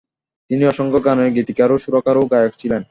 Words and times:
তিনি 0.49 0.63
অসংখ্য 0.65 0.99
গানের 1.05 1.29
গীতিকার, 1.33 1.69
সুরকার 1.77 2.15
ও 2.17 2.23
গায়ক 2.31 2.53
ছিলেন। 2.59 2.79